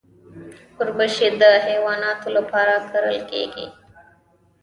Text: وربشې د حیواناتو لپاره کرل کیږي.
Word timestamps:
وربشې 0.77 1.27
د 1.41 1.43
حیواناتو 1.65 2.27
لپاره 2.37 2.73
کرل 2.91 3.17
کیږي. 3.29 3.67